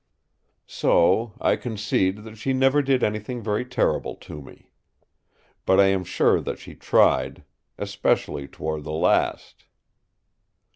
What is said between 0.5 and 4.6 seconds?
So I concede that she never did anything very terrible to